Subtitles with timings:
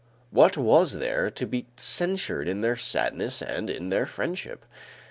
[0.31, 4.65] What was there to be censured in their sadness and in their friendship?